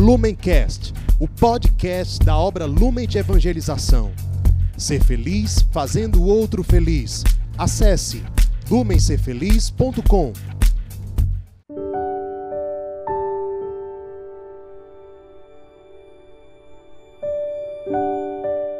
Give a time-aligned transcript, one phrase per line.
[0.00, 4.10] Lumencast, o podcast da obra Lumen de Evangelização.
[4.74, 7.22] Ser feliz fazendo o outro feliz.
[7.58, 8.24] Acesse
[8.70, 10.32] lumencerfeliz.com.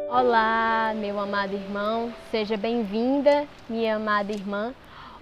[0.09, 4.73] Olá, meu amado irmão, seja bem-vinda, minha amada irmã.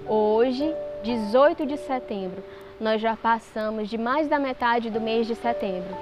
[0.07, 0.73] Hoje,
[1.03, 2.41] 18 de setembro,
[2.79, 5.95] nós já passamos de mais da metade do mês de setembro.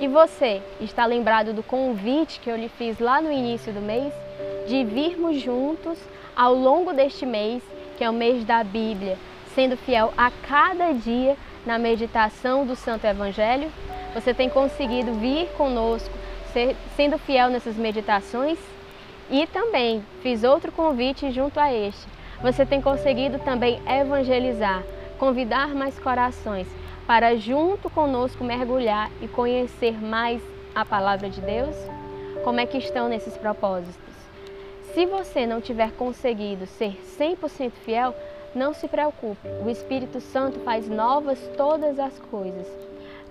[0.00, 4.12] E você está lembrado do convite que eu lhe fiz lá no início do mês
[4.66, 5.98] de virmos juntos
[6.36, 7.62] ao longo deste mês,
[7.96, 9.18] que é o mês da Bíblia,
[9.54, 11.36] sendo fiel a cada dia
[11.66, 13.70] na meditação do Santo Evangelho?
[14.14, 16.14] Você tem conseguido vir conosco,
[16.52, 18.58] ser, sendo fiel nessas meditações?
[19.30, 22.06] E também fiz outro convite junto a este.
[22.40, 24.82] Você tem conseguido também evangelizar,
[25.18, 26.68] convidar mais corações
[27.06, 30.40] para junto conosco mergulhar e conhecer mais
[30.74, 31.76] a palavra de Deus?
[32.44, 33.98] Como é que estão nesses propósitos?
[34.94, 38.14] Se você não tiver conseguido ser 100% fiel,
[38.54, 39.46] não se preocupe.
[39.64, 42.66] O Espírito Santo faz novas todas as coisas.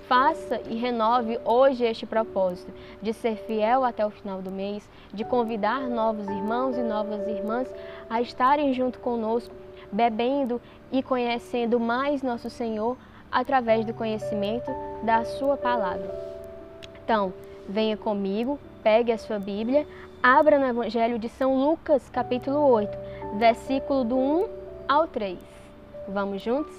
[0.07, 5.25] Faça e renove hoje este propósito de ser fiel até o final do mês, de
[5.25, 7.67] convidar novos irmãos e novas irmãs
[8.09, 9.53] a estarem junto conosco,
[9.91, 12.97] bebendo e conhecendo mais nosso Senhor
[13.31, 14.71] através do conhecimento
[15.03, 16.09] da Sua palavra.
[17.03, 17.33] Então,
[17.67, 19.85] venha comigo, pegue a sua Bíblia,
[20.21, 22.97] abra no Evangelho de São Lucas, capítulo 8,
[23.37, 24.47] versículo do 1
[24.87, 25.37] ao 3.
[26.07, 26.73] Vamos juntos?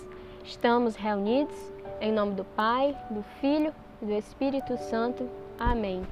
[0.45, 1.57] Estamos reunidos
[2.01, 5.29] em nome do Pai, do Filho e do Espírito Santo.
[5.59, 6.07] Amém.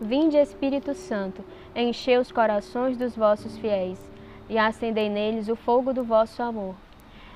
[0.00, 3.98] Vinde, Espírito Santo, enchei os corações dos vossos fiéis
[4.48, 6.74] e acendei neles o fogo do vosso amor.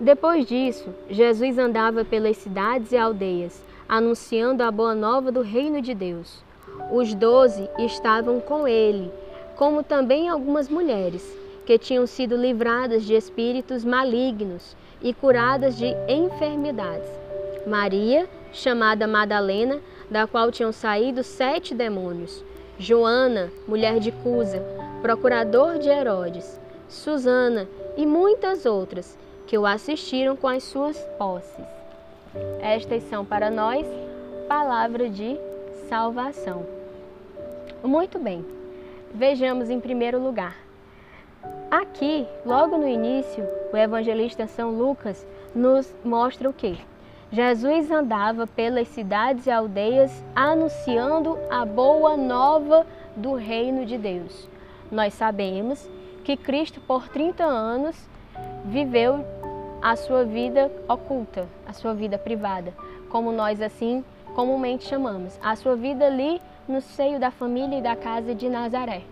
[0.00, 5.92] Depois disso, Jesus andava pelas cidades e aldeias, anunciando a boa nova do reino de
[5.92, 6.44] Deus.
[6.92, 9.10] Os doze estavam com ele,
[9.56, 11.36] como também algumas mulheres,
[11.66, 17.10] que tinham sido livradas de espíritos malignos e curadas de enfermidades.
[17.66, 22.44] Maria, chamada Madalena, da qual tinham saído sete demônios.
[22.78, 24.62] Joana, mulher de Cusa,
[25.02, 31.64] procurador de Herodes, Susana e muitas outras que o assistiram com as suas posses.
[32.60, 33.86] Estas são para nós
[34.46, 35.38] palavra de
[35.88, 36.66] salvação.
[37.82, 38.44] Muito bem,
[39.12, 40.54] vejamos em primeiro lugar.
[41.70, 43.42] Aqui, logo no início,
[43.72, 46.78] o evangelista São Lucas nos mostra o que?
[47.32, 52.86] Jesus andava pelas cidades e aldeias anunciando a boa nova
[53.16, 54.46] do reino de Deus.
[54.92, 55.88] Nós sabemos
[56.22, 57.96] que Cristo, por 30 anos,
[58.64, 59.24] viveu
[59.80, 62.74] a sua vida oculta, a sua vida privada,
[63.08, 67.96] como nós assim comumente chamamos, a sua vida ali no seio da família e da
[67.96, 69.02] casa de Nazaré.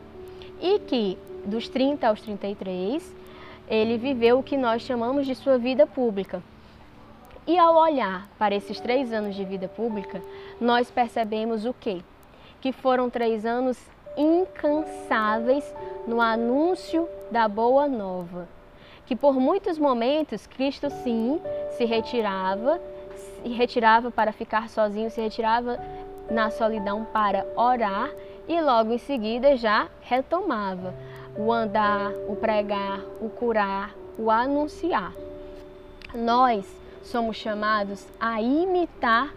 [0.60, 3.14] E que dos 30 aos 33,
[3.68, 6.42] ele viveu o que nós chamamos de sua vida pública,
[7.46, 10.20] e ao olhar para esses três anos de vida pública,
[10.60, 12.02] nós percebemos o quê?
[12.60, 13.78] Que foram três anos
[14.16, 15.64] incansáveis
[16.08, 18.55] no anúncio da boa nova.
[19.06, 21.40] Que por muitos momentos Cristo sim
[21.76, 22.80] se retirava,
[23.14, 25.78] se retirava para ficar sozinho, se retirava
[26.30, 28.10] na solidão para orar
[28.48, 30.94] e logo em seguida já retomava
[31.36, 35.12] o andar, o pregar, o curar, o anunciar.
[36.14, 36.66] Nós
[37.02, 39.32] somos chamados a imitar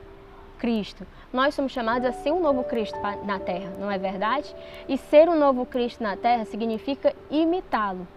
[0.58, 1.06] Cristo.
[1.32, 4.54] Nós somos chamados a ser um novo Cristo na terra, não é verdade?
[4.88, 8.08] E ser um novo Cristo na terra significa imitá-lo.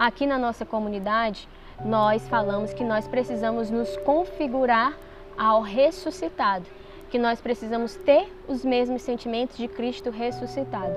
[0.00, 1.46] Aqui na nossa comunidade,
[1.84, 4.96] nós falamos que nós precisamos nos configurar
[5.36, 6.64] ao ressuscitado,
[7.10, 10.94] que nós precisamos ter os mesmos sentimentos de Cristo ressuscitado.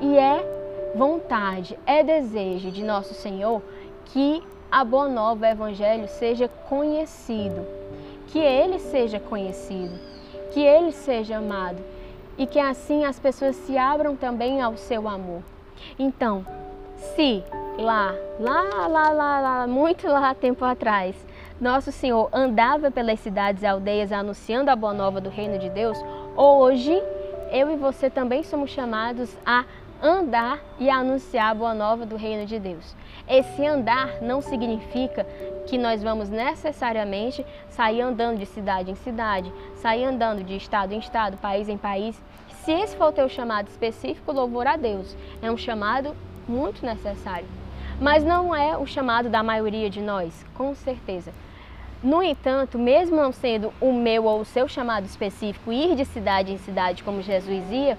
[0.00, 3.60] E é vontade, é desejo de nosso Senhor
[4.04, 4.40] que
[4.70, 7.66] a boa nova, evangelho, seja conhecido,
[8.28, 9.98] que ele seja conhecido,
[10.52, 11.82] que ele seja amado
[12.38, 15.42] e que assim as pessoas se abram também ao seu amor.
[15.98, 16.46] Então,
[17.16, 17.42] se
[17.78, 21.14] lá, lá, lá, lá, lá, muito lá tempo atrás,
[21.60, 25.98] nosso Senhor andava pelas cidades e aldeias anunciando a boa nova do reino de Deus,
[26.36, 27.02] hoje
[27.50, 29.64] eu e você também somos chamados a
[30.02, 32.94] andar e anunciar a boa nova do reino de Deus.
[33.26, 35.24] Esse andar não significa
[35.66, 40.98] que nós vamos necessariamente sair andando de cidade em cidade, sair andando de estado em
[40.98, 42.20] estado, país em país.
[42.64, 45.16] Se esse for o teu chamado específico, louvor a Deus.
[45.40, 46.14] É um chamado
[46.46, 47.63] muito necessário.
[48.00, 51.32] Mas não é o chamado da maioria de nós, com certeza.
[52.02, 56.52] No entanto, mesmo não sendo o meu ou o seu chamado específico ir de cidade
[56.52, 57.96] em cidade como Jesus ia,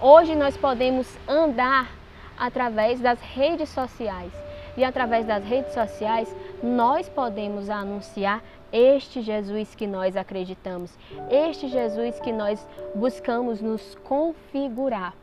[0.00, 1.90] hoje nós podemos andar
[2.36, 4.32] através das redes sociais.
[4.76, 10.90] E através das redes sociais, nós podemos anunciar este Jesus que nós acreditamos,
[11.30, 15.14] este Jesus que nós buscamos nos configurar.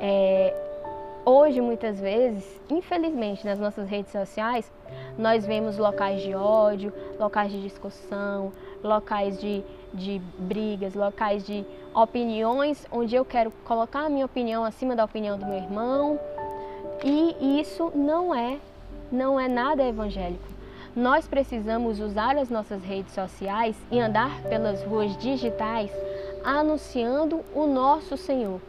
[0.00, 0.35] É,
[1.28, 4.70] Hoje, muitas vezes, infelizmente, nas nossas redes sociais,
[5.18, 12.86] nós vemos locais de ódio, locais de discussão, locais de, de brigas, locais de opiniões,
[12.92, 16.20] onde eu quero colocar a minha opinião acima da opinião do meu irmão.
[17.04, 18.60] E isso não é,
[19.10, 20.46] não é nada evangélico.
[20.94, 25.90] Nós precisamos usar as nossas redes sociais e andar pelas ruas digitais
[26.44, 28.60] anunciando o nosso Senhor.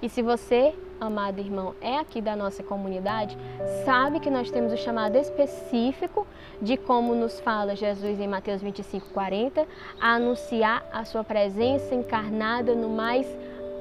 [0.00, 3.36] E se você amado irmão, é aqui da nossa comunidade,
[3.84, 6.26] sabe que nós temos o chamado específico
[6.60, 9.66] de como nos fala Jesus em Mateus 25, 40,
[10.00, 13.26] a anunciar a sua presença encarnada no mais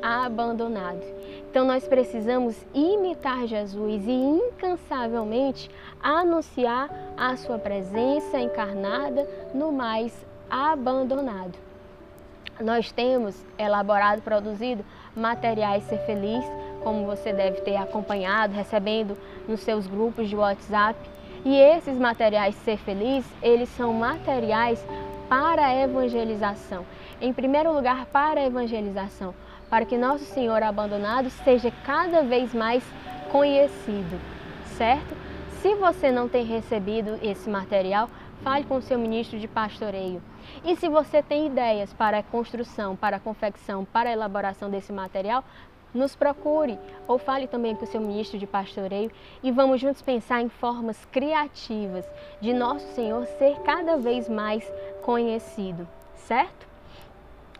[0.02, 1.04] abandonado.
[1.50, 5.70] Então nós precisamos imitar Jesus e incansavelmente
[6.02, 10.14] anunciar a sua presença encarnada no mais
[10.50, 11.58] abandonado.
[12.62, 14.84] Nós temos elaborado, produzido
[15.16, 16.44] materiais Ser Feliz
[16.84, 19.18] como você deve ter acompanhado, recebendo
[19.48, 20.98] nos seus grupos de WhatsApp.
[21.46, 24.86] E esses materiais Ser Feliz, eles são materiais
[25.30, 26.86] para a evangelização.
[27.22, 29.34] Em primeiro lugar, para a evangelização,
[29.70, 32.84] para que nosso Senhor abandonado seja cada vez mais
[33.32, 34.20] conhecido,
[34.78, 35.16] certo?
[35.62, 38.10] Se você não tem recebido esse material,
[38.42, 40.22] fale com o seu ministro de pastoreio.
[40.64, 44.92] E se você tem ideias para a construção, para a confecção, para a elaboração desse
[44.92, 45.44] material,
[45.94, 46.78] nos procure
[47.08, 51.06] ou fale também com o seu ministro de pastoreio e vamos juntos pensar em formas
[51.06, 52.06] criativas
[52.40, 54.72] de nosso Senhor ser cada vez mais
[55.02, 56.68] conhecido, certo?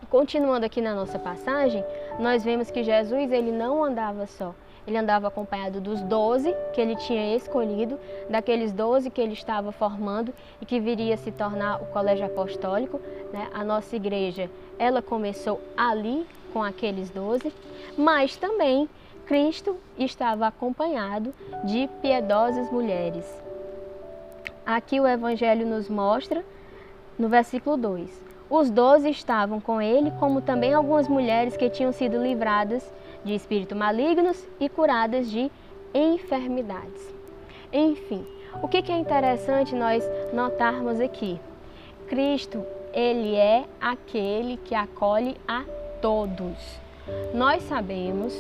[0.10, 1.84] Continuando aqui na nossa passagem,
[2.20, 4.56] nós vemos que Jesus ele não andava só,
[4.90, 10.34] ele andava acompanhado dos doze que ele tinha escolhido, daqueles doze que ele estava formando
[10.60, 13.00] e que viria se tornar o colégio apostólico.
[13.32, 13.48] Né?
[13.54, 14.50] A nossa igreja,
[14.80, 17.54] ela começou ali com aqueles doze,
[17.96, 18.90] mas também
[19.28, 21.34] Cristo estava acompanhado
[21.64, 23.26] de piedosas mulheres.
[24.66, 26.44] Aqui o Evangelho nos mostra,
[27.18, 32.22] no versículo 2, os doze estavam com ele, como também algumas mulheres que tinham sido
[32.22, 32.84] livradas
[33.24, 35.52] de espíritos malignos e curadas de
[35.94, 37.14] enfermidades.
[37.72, 38.26] Enfim,
[38.62, 41.40] o que é interessante nós notarmos aqui?
[42.08, 45.64] Cristo, ele é aquele que acolhe a
[46.02, 46.80] todos.
[47.34, 48.34] Nós sabemos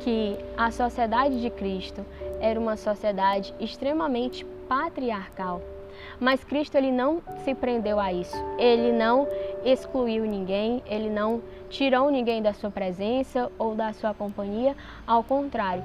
[0.00, 2.04] que a sociedade de Cristo
[2.40, 5.60] era uma sociedade extremamente patriarcal.
[6.18, 8.36] Mas Cristo ele não se prendeu a isso.
[8.58, 9.26] Ele não
[9.64, 14.76] excluiu ninguém, ele não tirou ninguém da sua presença ou da sua companhia.
[15.06, 15.82] Ao contrário,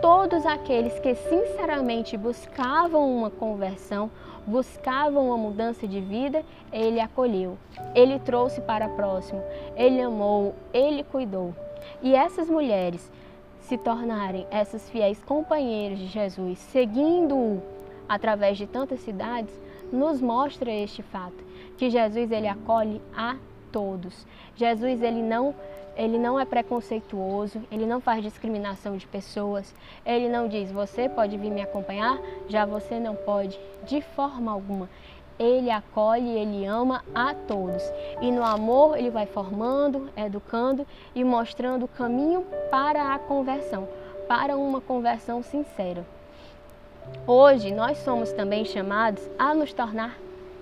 [0.00, 4.10] todos aqueles que sinceramente buscavam uma conversão,
[4.46, 7.58] buscavam uma mudança de vida, ele acolheu.
[7.94, 9.42] Ele trouxe para próximo,
[9.76, 11.54] ele amou, ele cuidou.
[12.02, 13.10] E essas mulheres
[13.60, 17.62] se tornarem essas fiéis companheiras de Jesus, seguindo-o
[18.08, 19.52] através de tantas cidades,
[19.92, 21.44] nos mostra este fato,
[21.76, 23.36] que Jesus ele acolhe a
[23.70, 24.26] todos.
[24.56, 25.54] Jesus ele não
[25.96, 29.74] ele não é preconceituoso, ele não faz discriminação de pessoas,
[30.06, 34.88] ele não diz você pode vir me acompanhar, já você não pode, de forma alguma.
[35.40, 37.82] Ele acolhe, ele ama a todos.
[38.20, 40.86] E no amor ele vai formando, educando
[41.16, 43.88] e mostrando o caminho para a conversão,
[44.28, 46.04] para uma conversão sincera.
[47.26, 50.16] Hoje nós somos também chamados a nos tornar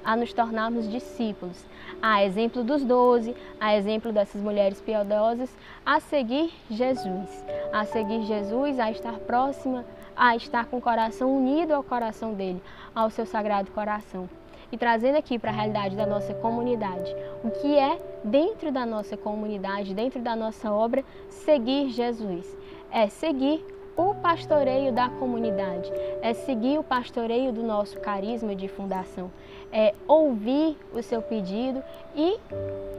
[0.07, 1.65] a nos tornarmos discípulos,
[2.01, 5.51] a exemplo dos doze, a exemplo dessas mulheres piedosas,
[5.85, 9.85] a seguir Jesus, a seguir Jesus, a estar próxima,
[10.17, 12.63] a estar com o coração unido ao coração dele,
[12.95, 14.29] ao seu sagrado coração.
[14.71, 17.13] E trazendo aqui para a realidade da nossa comunidade,
[17.43, 22.47] o que é dentro da nossa comunidade, dentro da nossa obra, seguir Jesus.
[22.93, 23.65] É seguir
[23.97, 29.31] o pastoreio da comunidade, é seguir o pastoreio do nosso carisma de fundação,
[29.73, 31.83] é ouvir o seu pedido
[32.15, 32.39] e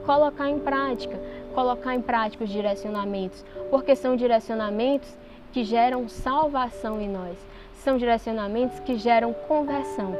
[0.04, 1.18] colocar em prática,
[1.54, 5.08] colocar em prática os direcionamentos, porque são direcionamentos
[5.52, 7.38] que geram salvação em nós,
[7.74, 10.16] são direcionamentos que geram conversão.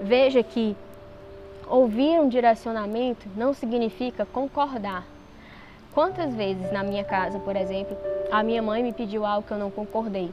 [0.00, 0.74] Veja que
[1.68, 5.04] ouvir um direcionamento não significa concordar.
[5.92, 7.96] Quantas vezes na minha casa, por exemplo,
[8.30, 10.32] a minha mãe me pediu algo que eu não concordei?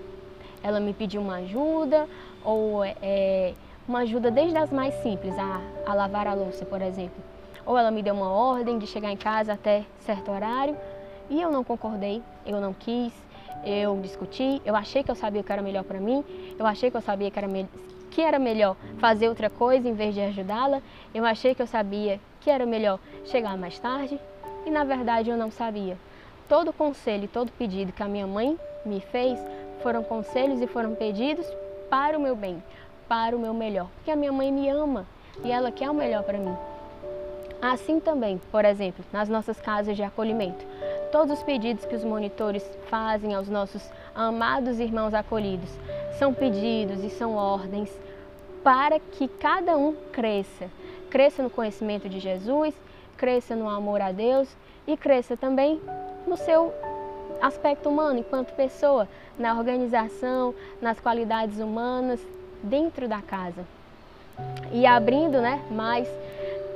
[0.62, 2.08] Ela me pediu uma ajuda
[2.46, 3.54] ou é,
[3.88, 7.24] uma ajuda desde as mais simples, a, a lavar a louça, por exemplo.
[7.66, 10.78] Ou ela me deu uma ordem de chegar em casa até certo horário
[11.28, 13.12] e eu não concordei, eu não quis,
[13.66, 16.24] eu discuti, eu achei que eu sabia que era melhor para mim,
[16.58, 17.50] eu achei que eu sabia que era,
[18.12, 20.84] que era melhor fazer outra coisa em vez de ajudá-la,
[21.16, 24.20] eu achei que eu sabia que era melhor chegar mais tarde
[24.68, 25.98] e na verdade eu não sabia.
[26.50, 29.40] Todo conselho, todo pedido que a minha mãe me fez
[29.82, 31.46] foram conselhos e foram pedidos
[31.90, 32.62] para o meu bem,
[33.08, 35.06] para o meu melhor, porque a minha mãe me ama
[35.44, 36.56] e ela quer o melhor para mim.
[37.62, 40.66] Assim também, por exemplo, nas nossas casas de acolhimento,
[41.14, 45.70] todos os pedidos que os monitores fazem aos nossos amados irmãos acolhidos
[46.20, 47.90] são pedidos e são ordens
[48.64, 50.70] para que cada um cresça,
[51.10, 52.76] cresça no conhecimento de Jesus,
[53.18, 54.48] cresça no amor a Deus
[54.86, 55.82] e cresça também
[56.26, 56.74] no seu
[57.42, 59.08] aspecto humano enquanto pessoa,
[59.38, 62.20] na organização, nas qualidades humanas
[62.64, 63.66] dentro da casa.
[64.72, 66.08] E abrindo, né, mais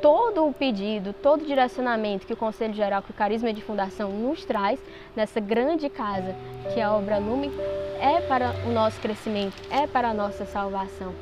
[0.02, 4.10] todo o pedido, todo o direcionamento que o Conselho Geral, que o Carisma de Fundação
[4.10, 4.80] nos traz
[5.16, 6.36] nessa grande casa
[6.74, 7.52] que é a Obra Lume,
[8.00, 11.14] é para o nosso crescimento, é para a nossa salvação.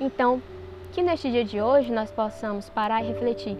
[0.00, 0.42] Então,
[0.92, 3.56] que neste dia de hoje nós possamos parar e refletir.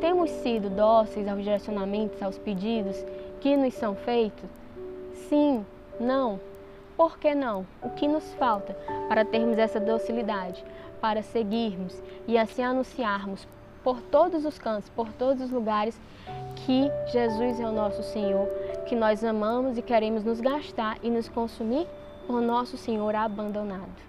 [0.00, 2.96] Temos sido dóceis aos direcionamentos, aos pedidos
[3.40, 4.48] que nos são feitos?
[5.28, 5.64] Sim,
[5.98, 6.38] não.
[6.96, 7.66] Por que não?
[7.82, 8.74] O que nos falta
[9.08, 10.64] para termos essa docilidade,
[11.00, 13.46] para seguirmos e assim anunciarmos
[13.82, 15.98] por todos os cantos, por todos os lugares,
[16.56, 18.46] que Jesus é o nosso Senhor,
[18.86, 21.86] que nós amamos e queremos nos gastar e nos consumir
[22.26, 24.08] por nosso Senhor abandonado.